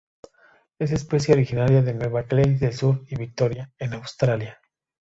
[0.79, 4.59] Es especie originaria de Nueva Gales del Sur y Victoria, en Australia.